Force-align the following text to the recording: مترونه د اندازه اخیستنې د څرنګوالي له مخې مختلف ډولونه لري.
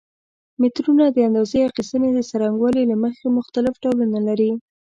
مترونه 0.61 1.05
د 1.09 1.17
اندازه 1.27 1.57
اخیستنې 1.69 2.09
د 2.13 2.19
څرنګوالي 2.29 2.83
له 2.91 2.95
مخې 3.03 3.25
مختلف 3.37 3.73
ډولونه 3.83 4.19
لري. 4.27 4.51